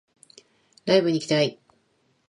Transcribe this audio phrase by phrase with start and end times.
[0.85, 1.59] ライブ行きたい